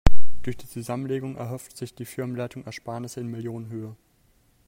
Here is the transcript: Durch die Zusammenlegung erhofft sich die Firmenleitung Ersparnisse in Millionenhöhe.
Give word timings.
Durch 0.41 0.57
die 0.57 0.65
Zusammenlegung 0.65 1.35
erhofft 1.35 1.77
sich 1.77 1.93
die 1.93 2.05
Firmenleitung 2.05 2.65
Ersparnisse 2.65 3.19
in 3.21 3.27
Millionenhöhe. 3.27 3.95